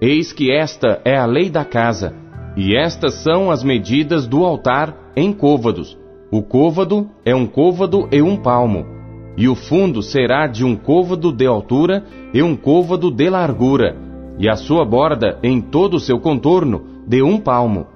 Eis 0.00 0.32
que 0.32 0.52
esta 0.52 1.00
é 1.04 1.16
a 1.16 1.26
lei 1.26 1.50
da 1.50 1.64
casa, 1.64 2.14
e 2.56 2.76
estas 2.76 3.14
são 3.14 3.50
as 3.50 3.64
medidas 3.64 4.26
do 4.26 4.44
altar 4.44 5.12
em 5.16 5.32
côvados. 5.32 5.98
O 6.30 6.42
côvado 6.42 7.08
é 7.24 7.34
um 7.34 7.46
côvado 7.46 8.08
e 8.12 8.22
um 8.22 8.36
palmo 8.36 8.96
e 9.36 9.48
o 9.48 9.54
fundo 9.54 10.02
será 10.02 10.46
de 10.46 10.64
um 10.64 10.74
côvado 10.74 11.30
de 11.30 11.46
altura 11.46 12.04
e 12.32 12.42
um 12.42 12.56
côvado 12.56 13.10
de 13.10 13.28
largura, 13.28 13.94
e 14.38 14.48
a 14.48 14.56
sua 14.56 14.84
borda 14.84 15.38
em 15.42 15.60
todo 15.60 15.94
o 15.94 16.00
seu 16.00 16.18
contorno 16.18 16.82
de 17.06 17.22
um 17.22 17.38
palmo. 17.38 17.86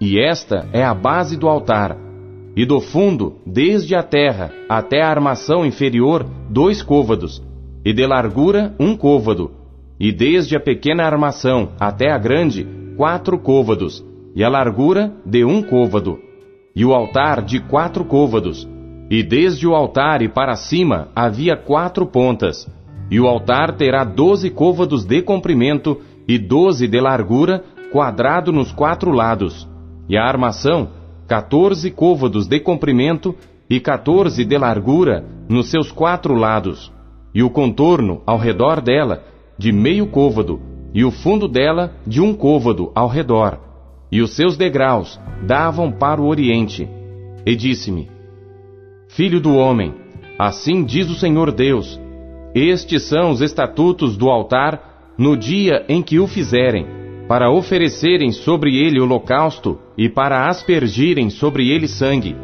E 0.00 0.18
esta 0.18 0.68
é 0.72 0.82
a 0.82 0.94
base 0.94 1.36
do 1.36 1.48
altar. 1.48 1.96
E 2.60 2.66
do 2.66 2.78
fundo, 2.78 3.36
desde 3.46 3.94
a 3.94 4.02
terra 4.02 4.52
até 4.68 5.00
a 5.00 5.08
armação 5.08 5.64
inferior, 5.64 6.26
dois 6.50 6.82
côvados, 6.82 7.42
e 7.82 7.90
de 7.90 8.06
largura 8.06 8.74
um 8.78 8.94
côvado, 8.94 9.52
e 9.98 10.12
desde 10.12 10.54
a 10.54 10.60
pequena 10.60 11.04
armação 11.04 11.70
até 11.80 12.12
a 12.12 12.18
grande, 12.18 12.68
quatro 12.98 13.38
côvados, 13.38 14.04
e 14.36 14.44
a 14.44 14.48
largura 14.50 15.10
de 15.24 15.42
um 15.42 15.62
côvado, 15.62 16.18
e 16.76 16.84
o 16.84 16.92
altar 16.92 17.40
de 17.40 17.60
quatro 17.60 18.04
côvados, 18.04 18.68
e 19.10 19.22
desde 19.22 19.66
o 19.66 19.74
altar 19.74 20.20
e 20.20 20.28
para 20.28 20.54
cima 20.54 21.08
havia 21.16 21.56
quatro 21.56 22.04
pontas. 22.04 22.68
E 23.10 23.18
o 23.18 23.26
altar 23.26 23.74
terá 23.78 24.04
doze 24.04 24.50
côvados 24.50 25.06
de 25.06 25.22
comprimento 25.22 25.98
e 26.28 26.38
doze 26.38 26.86
de 26.86 27.00
largura, 27.00 27.64
quadrado 27.90 28.52
nos 28.52 28.70
quatro 28.70 29.12
lados. 29.12 29.66
E 30.10 30.18
a 30.18 30.24
armação, 30.24 30.99
quatorze 31.30 31.92
côvados 31.92 32.48
de 32.48 32.58
comprimento 32.58 33.36
e 33.70 33.78
quatorze 33.78 34.44
de 34.44 34.58
largura 34.58 35.24
nos 35.48 35.70
seus 35.70 35.92
quatro 35.92 36.34
lados. 36.34 36.92
E 37.32 37.40
o 37.40 37.48
contorno, 37.48 38.20
ao 38.26 38.36
redor 38.36 38.80
dela, 38.80 39.22
de 39.56 39.70
meio 39.70 40.08
côvado, 40.08 40.60
e 40.92 41.04
o 41.04 41.12
fundo 41.12 41.46
dela 41.46 41.92
de 42.04 42.20
um 42.20 42.34
côvado 42.34 42.90
ao 42.96 43.06
redor, 43.06 43.60
e 44.10 44.20
os 44.20 44.34
seus 44.34 44.56
degraus 44.56 45.20
davam 45.46 45.92
para 45.92 46.20
o 46.20 46.26
oriente. 46.26 46.88
E 47.46 47.54
disse-me: 47.54 48.10
Filho 49.06 49.40
do 49.40 49.54
homem, 49.54 49.94
assim 50.36 50.82
diz 50.82 51.08
o 51.08 51.14
Senhor 51.14 51.52
Deus: 51.52 52.00
Estes 52.52 53.04
são 53.04 53.30
os 53.30 53.40
estatutos 53.40 54.16
do 54.16 54.28
altar 54.28 55.14
no 55.16 55.36
dia 55.36 55.84
em 55.88 56.02
que 56.02 56.18
o 56.18 56.26
fizerem, 56.26 56.86
para 57.30 57.48
oferecerem 57.48 58.32
sobre 58.32 58.76
ele 58.76 59.00
holocausto 59.00 59.78
e 59.96 60.08
para 60.08 60.48
aspergirem 60.48 61.30
sobre 61.30 61.70
ele 61.70 61.86
sangue. 61.86 62.34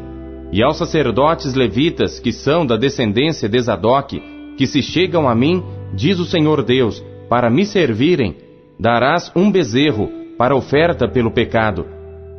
E 0.53 0.63
aos 0.63 0.77
sacerdotes 0.77 1.55
levitas 1.55 2.21
que 2.21 2.31
são 2.31 2.65
da 2.65 2.77
descendência 2.77 3.49
de 3.49 3.61
Zadok, 3.61 4.23
que 4.57 4.65
se 4.65 4.81
chegam 4.83 5.29
a 5.29 5.35
mim, 5.35 5.61
diz 5.93 6.21
o 6.21 6.25
Senhor 6.25 6.63
Deus, 6.63 7.05
para 7.29 7.51
me 7.51 7.67
servirem, 7.67 8.37
darás 8.79 9.33
um 9.35 9.51
bezerro 9.51 10.09
para 10.39 10.55
oferta 10.55 11.09
pelo 11.09 11.33
pecado, 11.33 11.85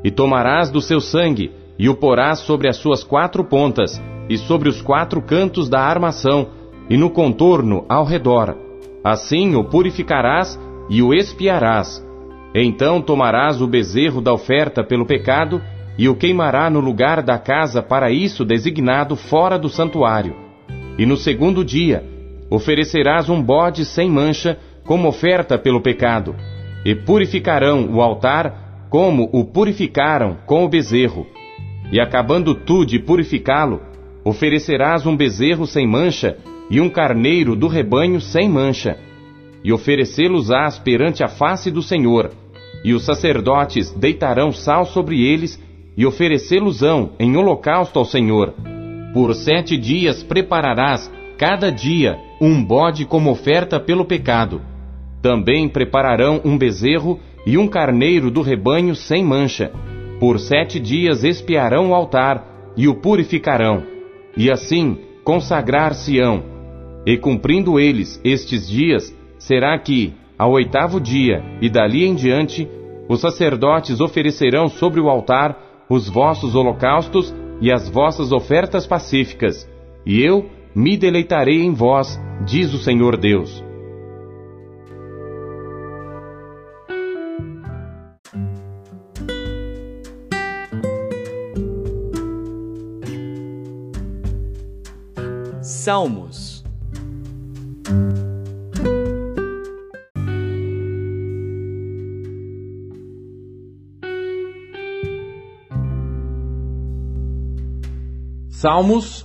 e 0.01 0.09
tomarás 0.09 0.69
do 0.69 0.79
seu 0.79 1.01
sangue, 1.01 1.51
e 1.77 1.89
o 1.89 1.97
porás 1.97 2.39
sobre 2.39 2.69
as 2.69 2.77
suas 2.77 3.03
quatro 3.03 3.43
pontas, 3.43 4.01
e 4.29 4.37
sobre 4.37 4.69
os 4.69 4.81
quatro 4.81 5.21
cantos 5.21 5.67
da 5.67 5.81
armação, 5.81 6.47
e 6.89 6.95
no 6.95 7.09
contorno 7.09 7.83
ao 7.89 8.05
redor. 8.05 8.55
Assim 9.03 9.53
o 9.53 9.65
purificarás 9.65 10.57
e 10.89 11.01
o 11.01 11.13
espiarás. 11.13 12.06
Então 12.59 12.99
tomarás 12.99 13.61
o 13.61 13.67
bezerro 13.67 14.19
da 14.19 14.33
oferta 14.33 14.83
pelo 14.83 15.05
pecado, 15.05 15.61
e 15.95 16.09
o 16.09 16.15
queimará 16.15 16.71
no 16.71 16.79
lugar 16.79 17.21
da 17.21 17.37
casa 17.37 17.83
para 17.83 18.09
isso 18.11 18.43
designado 18.43 19.15
fora 19.15 19.59
do 19.59 19.69
santuário. 19.69 20.35
E 20.97 21.05
no 21.05 21.15
segundo 21.15 21.63
dia, 21.63 22.03
oferecerás 22.49 23.29
um 23.29 23.41
bode 23.41 23.85
sem 23.85 24.09
mancha 24.09 24.57
como 24.83 25.07
oferta 25.07 25.55
pelo 25.55 25.81
pecado, 25.81 26.35
e 26.83 26.95
purificarão 26.95 27.93
o 27.93 28.01
altar 28.01 28.87
como 28.89 29.29
o 29.31 29.45
purificaram 29.45 30.37
com 30.47 30.65
o 30.65 30.69
bezerro. 30.69 31.27
E 31.91 31.99
acabando 31.99 32.55
tu 32.55 32.83
de 32.83 32.97
purificá-lo, 32.97 33.81
oferecerás 34.23 35.05
um 35.05 35.15
bezerro 35.15 35.67
sem 35.67 35.85
mancha 35.85 36.37
e 36.71 36.81
um 36.81 36.89
carneiro 36.89 37.55
do 37.55 37.67
rebanho 37.67 38.19
sem 38.19 38.49
mancha, 38.49 38.97
e 39.63 39.71
oferecê-los-ás 39.71 40.79
perante 40.79 41.23
a 41.23 41.27
face 41.27 41.69
do 41.69 41.83
Senhor, 41.83 42.31
e 42.87 42.93
os 42.93 43.03
sacerdotes 43.03 43.91
deitarão 43.91 44.51
sal 44.51 44.85
sobre 44.85 45.23
eles 45.23 45.61
e 45.97 46.05
oferecê-los-ão 46.05 47.11
em 47.19 47.35
holocausto 47.35 47.99
ao 47.99 48.05
Senhor. 48.05 48.53
Por 49.13 49.35
sete 49.35 49.77
dias 49.77 50.23
prepararás 50.23 51.11
cada 51.37 51.71
dia 51.71 52.17
um 52.39 52.63
bode 52.63 53.05
como 53.05 53.29
oferta 53.31 53.79
pelo 53.79 54.05
pecado 54.05 54.61
também 55.21 55.67
prepararão 55.67 56.41
um 56.45 56.57
bezerro 56.57 57.19
e 57.45 57.57
um 57.57 57.67
carneiro 57.67 58.29
do 58.29 58.41
rebanho 58.41 58.95
sem 58.95 59.23
mancha. 59.23 59.71
Por 60.19 60.39
sete 60.39 60.79
dias 60.79 61.23
espiarão 61.23 61.89
o 61.89 61.93
altar 61.93 62.71
e 62.75 62.87
o 62.87 62.95
purificarão, 62.95 63.83
e 64.35 64.49
assim 64.49 64.97
consagrar-se-ão. 65.23 66.43
E 67.05 67.17
cumprindo 67.17 67.79
eles 67.79 68.21
estes 68.23 68.67
dias, 68.67 69.15
será 69.37 69.77
que, 69.77 70.13
ao 70.37 70.51
oitavo 70.51 70.99
dia 70.99 71.43
e 71.61 71.69
dali 71.69 72.05
em 72.05 72.15
diante, 72.15 72.67
os 73.07 73.21
sacerdotes 73.21 73.99
oferecerão 73.99 74.67
sobre 74.67 74.99
o 74.99 75.09
altar 75.09 75.85
os 75.89 76.09
vossos 76.09 76.55
holocaustos 76.55 77.33
e 77.61 77.71
as 77.71 77.89
vossas 77.89 78.31
ofertas 78.31 78.85
pacíficas, 78.85 79.67
e 80.05 80.21
eu 80.21 80.49
me 80.75 80.97
deleitarei 80.97 81.63
em 81.63 81.73
vós, 81.73 82.19
diz 82.45 82.73
o 82.73 82.77
Senhor 82.77 83.17
Deus. 83.17 83.63
Salmos. 95.61 96.56
Salmos, 108.59 109.23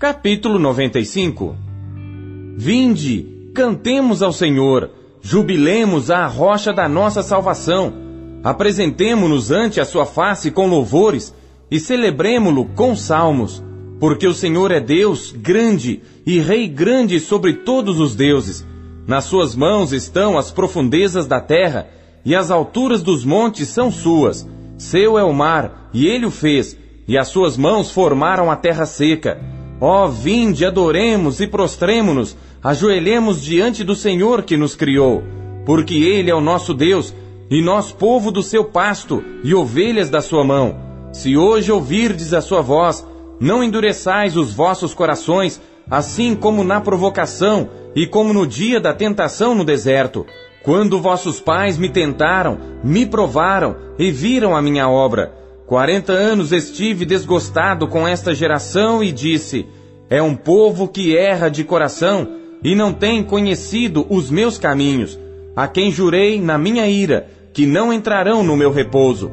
capítulo 0.00 0.58
95 0.58 1.54
Vinde, 2.56 3.24
cantemos 3.54 4.20
ao 4.20 4.32
Senhor, 4.32 4.90
jubilemos 5.22 6.10
à 6.10 6.26
rocha 6.26 6.72
da 6.72 6.88
nossa 6.88 7.22
salvação, 7.22 7.92
apresentemo-nos 8.42 9.52
ante 9.52 9.80
a 9.80 9.84
sua 9.84 10.04
face 10.04 10.50
com 10.50 10.66
louvores 10.66 11.32
e 11.70 11.78
celebremo-lo 11.78 12.64
com 12.74 12.96
salmos 12.96 13.62
porque 14.00 14.26
o 14.26 14.34
Senhor 14.34 14.72
é 14.72 14.80
Deus 14.80 15.30
grande 15.30 16.02
e 16.26 16.40
Rei 16.40 16.66
grande 16.66 17.20
sobre 17.20 17.52
todos 17.52 18.00
os 18.00 18.16
deuses. 18.16 18.66
Nas 19.06 19.22
suas 19.26 19.54
mãos 19.54 19.92
estão 19.92 20.36
as 20.36 20.50
profundezas 20.50 21.28
da 21.28 21.40
terra, 21.40 21.86
e 22.24 22.34
as 22.34 22.50
alturas 22.50 23.04
dos 23.04 23.24
montes 23.24 23.68
são 23.68 23.88
suas. 23.88 24.44
Seu 24.76 25.16
é 25.16 25.22
o 25.22 25.32
mar, 25.32 25.90
e 25.94 26.08
ele 26.08 26.26
o 26.26 26.30
fez, 26.30 26.76
e 27.06 27.18
as 27.18 27.28
suas 27.28 27.56
mãos 27.56 27.90
formaram 27.90 28.50
a 28.50 28.56
terra 28.56 28.86
seca. 28.86 29.40
Ó, 29.80 30.04
oh, 30.04 30.08
vinde, 30.08 30.64
adoremos 30.64 31.40
e 31.40 31.46
prostremo-nos, 31.46 32.36
ajoelhemos 32.62 33.42
diante 33.42 33.84
do 33.84 33.94
Senhor 33.94 34.42
que 34.42 34.56
nos 34.56 34.74
criou, 34.74 35.22
porque 35.66 35.94
ele 35.94 36.30
é 36.30 36.34
o 36.34 36.40
nosso 36.40 36.72
Deus, 36.72 37.14
e 37.50 37.60
nós 37.60 37.92
povo 37.92 38.30
do 38.30 38.42
seu 38.42 38.64
pasto 38.64 39.22
e 39.42 39.54
ovelhas 39.54 40.08
da 40.08 40.22
sua 40.22 40.44
mão. 40.44 40.76
Se 41.12 41.36
hoje 41.36 41.70
ouvirdes 41.70 42.32
a 42.32 42.40
sua 42.40 42.62
voz, 42.62 43.06
não 43.38 43.62
endureçais 43.62 44.36
os 44.36 44.54
vossos 44.54 44.94
corações, 44.94 45.60
assim 45.90 46.34
como 46.34 46.64
na 46.64 46.80
provocação 46.80 47.68
e 47.94 48.06
como 48.06 48.32
no 48.32 48.46
dia 48.46 48.80
da 48.80 48.94
tentação 48.94 49.54
no 49.54 49.64
deserto, 49.64 50.26
quando 50.62 51.00
vossos 51.00 51.40
pais 51.40 51.76
me 51.76 51.90
tentaram, 51.90 52.58
me 52.82 53.04
provaram 53.04 53.76
e 53.98 54.10
viram 54.10 54.56
a 54.56 54.62
minha 54.62 54.88
obra. 54.88 55.43
Quarenta 55.66 56.12
anos 56.12 56.52
estive 56.52 57.06
desgostado 57.06 57.88
com 57.88 58.06
esta 58.06 58.34
geração 58.34 59.02
e 59.02 59.10
disse: 59.10 59.66
É 60.10 60.20
um 60.22 60.36
povo 60.36 60.86
que 60.86 61.16
erra 61.16 61.48
de 61.48 61.64
coração 61.64 62.28
e 62.62 62.74
não 62.74 62.92
tem 62.92 63.22
conhecido 63.22 64.06
os 64.10 64.30
meus 64.30 64.58
caminhos, 64.58 65.18
a 65.56 65.66
quem 65.66 65.90
jurei 65.90 66.40
na 66.40 66.58
minha 66.58 66.86
ira 66.86 67.28
que 67.54 67.66
não 67.66 67.92
entrarão 67.92 68.42
no 68.42 68.56
meu 68.56 68.70
repouso. 68.70 69.30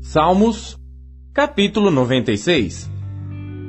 Salmos, 0.00 0.78
capítulo 1.36 1.90
96 1.90 2.90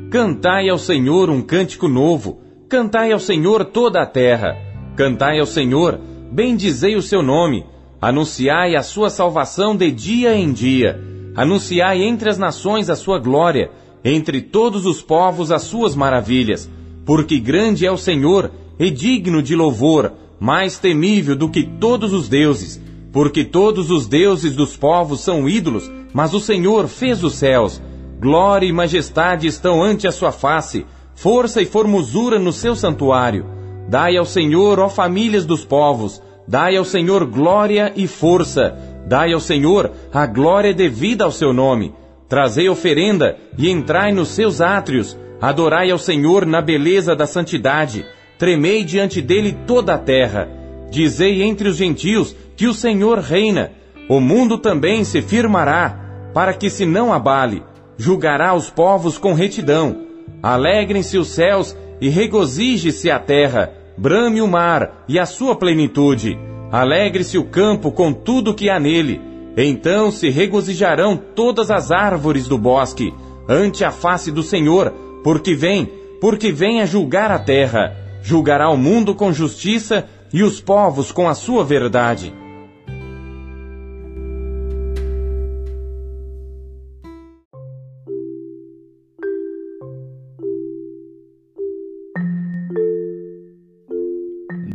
Cantai 0.09 0.69
ao 0.69 0.77
Senhor 0.77 1.29
um 1.29 1.41
cântico 1.41 1.89
novo, 1.89 2.39
cantai 2.69 3.11
ao 3.11 3.19
Senhor 3.19 3.65
toda 3.65 4.01
a 4.01 4.05
terra, 4.05 4.55
cantai 4.95 5.37
ao 5.37 5.45
Senhor, 5.45 5.99
bendizei 6.31 6.95
o 6.95 7.01
seu 7.01 7.21
nome, 7.21 7.65
anunciai 8.01 8.73
a 8.77 8.81
sua 8.81 9.09
salvação 9.09 9.75
de 9.75 9.91
dia 9.91 10.33
em 10.33 10.53
dia, 10.53 10.97
anunciai 11.35 12.03
entre 12.03 12.29
as 12.29 12.37
nações 12.37 12.89
a 12.89 12.95
sua 12.95 13.19
glória, 13.19 13.69
entre 14.01 14.41
todos 14.41 14.85
os 14.85 15.01
povos 15.01 15.51
as 15.51 15.63
suas 15.63 15.93
maravilhas, 15.93 16.71
porque 17.05 17.37
grande 17.37 17.85
é 17.85 17.91
o 17.91 17.97
Senhor 17.97 18.49
e 18.79 18.89
digno 18.89 19.43
de 19.43 19.57
louvor, 19.57 20.13
mais 20.39 20.79
temível 20.79 21.35
do 21.35 21.49
que 21.49 21.63
todos 21.63 22.13
os 22.13 22.29
deuses, 22.29 22.81
porque 23.17 23.43
todos 23.43 23.89
os 23.89 24.05
deuses 24.05 24.55
dos 24.55 24.77
povos 24.77 25.21
são 25.21 25.49
ídolos, 25.49 25.91
mas 26.13 26.35
o 26.35 26.39
Senhor 26.39 26.87
fez 26.87 27.23
os 27.23 27.33
céus. 27.33 27.81
Glória 28.21 28.67
e 28.67 28.71
majestade 28.71 29.47
estão 29.47 29.81
ante 29.81 30.07
a 30.07 30.11
sua 30.11 30.31
face, 30.31 30.85
força 31.15 31.59
e 31.59 31.65
formosura 31.65 32.37
no 32.37 32.53
seu 32.53 32.75
santuário. 32.75 33.47
Dai 33.89 34.15
ao 34.17 34.23
Senhor, 34.23 34.77
ó 34.77 34.87
famílias 34.87 35.47
dos 35.47 35.65
povos, 35.65 36.21
dai 36.47 36.75
ao 36.77 36.85
Senhor 36.85 37.25
glória 37.25 37.91
e 37.95 38.05
força. 38.05 38.77
Dai 39.07 39.33
ao 39.33 39.39
Senhor 39.39 39.93
a 40.13 40.27
glória 40.27 40.71
devida 40.71 41.23
ao 41.23 41.31
seu 41.31 41.51
nome. 41.51 41.95
Trazei 42.29 42.69
oferenda 42.69 43.35
e 43.57 43.67
entrai 43.67 44.11
nos 44.11 44.27
seus 44.27 44.61
átrios. 44.61 45.17
Adorai 45.41 45.89
ao 45.89 45.97
Senhor 45.97 46.45
na 46.45 46.61
beleza 46.61 47.15
da 47.15 47.25
santidade. 47.25 48.05
Tremei 48.37 48.83
diante 48.83 49.23
dele 49.23 49.57
toda 49.65 49.95
a 49.95 49.97
terra. 49.97 50.47
Dizei 50.91 51.41
entre 51.41 51.67
os 51.67 51.77
gentios 51.77 52.35
que 52.57 52.67
o 52.67 52.73
Senhor 52.73 53.19
reina. 53.19 53.71
O 54.09 54.19
mundo 54.19 54.57
também 54.57 55.03
se 55.03 55.21
firmará 55.21 56.07
para 56.33 56.53
que 56.53 56.69
se 56.69 56.85
não 56.85 57.13
abale, 57.13 57.63
julgará 57.97 58.53
os 58.53 58.69
povos 58.69 59.17
com 59.17 59.33
retidão. 59.33 60.05
Alegrem-se 60.41 61.17
os 61.17 61.29
céus 61.29 61.75
e 61.99 62.09
regozije-se 62.09 63.09
a 63.09 63.19
terra, 63.19 63.71
brame 63.97 64.41
o 64.41 64.47
mar 64.47 65.03
e 65.07 65.17
a 65.17 65.25
sua 65.25 65.55
plenitude. 65.55 66.37
Alegre-se 66.71 67.37
o 67.37 67.45
campo 67.45 67.91
com 67.91 68.11
tudo 68.11 68.53
que 68.53 68.69
há 68.69 68.79
nele, 68.79 69.21
Então 69.57 70.11
se 70.11 70.29
regozijarão 70.29 71.17
todas 71.17 71.71
as 71.71 71.89
árvores 71.89 72.47
do 72.47 72.57
bosque 72.57 73.11
ante 73.49 73.83
a 73.83 73.89
face 73.89 74.31
do 74.31 74.43
Senhor, 74.43 74.93
porque 75.23 75.55
vem, 75.55 75.89
porque 76.21 76.51
vem 76.51 76.81
a 76.81 76.85
julgar 76.85 77.31
a 77.31 77.39
terra, 77.39 77.95
julgará 78.21 78.69
o 78.69 78.77
mundo 78.77 79.15
com 79.15 79.33
justiça 79.33 80.05
e 80.31 80.43
os 80.43 80.61
povos 80.61 81.11
com 81.11 81.27
a 81.27 81.33
sua 81.33 81.63
verdade. 81.63 82.31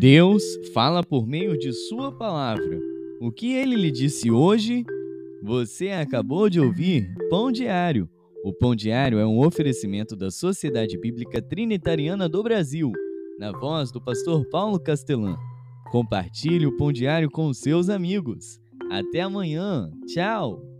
Deus 0.02 0.42
fala 0.74 1.00
por 1.00 1.28
meio 1.28 1.56
de 1.56 1.72
Sua 1.72 2.10
palavra. 2.10 2.76
O 3.20 3.30
que 3.30 3.52
ele 3.52 3.76
lhe 3.76 3.88
disse 3.88 4.32
hoje? 4.32 4.84
Você 5.44 5.90
acabou 5.90 6.50
de 6.50 6.58
ouvir 6.58 7.08
Pão 7.30 7.52
Diário. 7.52 8.10
O 8.44 8.52
Pão 8.52 8.74
Diário 8.74 9.20
é 9.20 9.24
um 9.24 9.38
oferecimento 9.38 10.16
da 10.16 10.28
Sociedade 10.28 10.98
Bíblica 10.98 11.40
Trinitariana 11.40 12.28
do 12.28 12.42
Brasil, 12.42 12.90
na 13.38 13.52
voz 13.52 13.92
do 13.92 14.02
pastor 14.02 14.44
Paulo 14.50 14.80
Castelã. 14.80 15.36
Compartilhe 15.92 16.66
o 16.66 16.76
Pão 16.76 16.92
Diário 16.92 17.30
com 17.30 17.54
seus 17.54 17.88
amigos. 17.88 18.58
Até 18.90 19.20
amanhã. 19.20 19.88
Tchau! 20.08 20.71